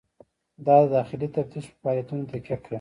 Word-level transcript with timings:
دا 0.65 0.75
د 0.83 0.87
داخلي 0.97 1.27
تفتیش 1.35 1.65
په 1.71 1.75
فعالیتونو 1.81 2.23
تکیه 2.31 2.57
کوي. 2.63 2.69